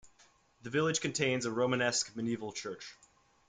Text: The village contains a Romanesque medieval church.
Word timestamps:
The 0.63 0.71
village 0.71 0.99
contains 0.99 1.45
a 1.45 1.51
Romanesque 1.51 2.15
medieval 2.15 2.51
church. 2.53 2.97